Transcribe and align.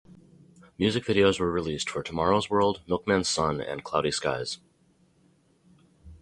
Music 0.79 1.03
videos 1.05 1.39
were 1.39 1.51
released 1.51 1.87
for 1.87 2.01
"Tomorrow's 2.01 2.49
World", 2.49 2.81
"Milkman's 2.87 3.27
Son", 3.29 3.61
and 3.61 3.83
"Cloudy 3.83 4.09
Skies". 4.09 4.57